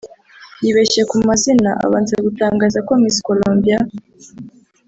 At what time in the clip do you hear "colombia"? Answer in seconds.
3.27-3.79